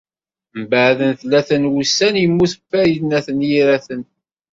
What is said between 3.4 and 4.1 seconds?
Yiraten.